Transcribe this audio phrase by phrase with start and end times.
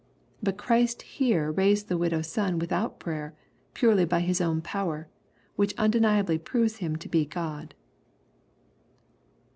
[0.41, 3.35] But Christ here raised the widow's son without prayer,
[3.75, 5.07] purely by His own power;
[5.55, 7.75] which undeniably proves him to be God."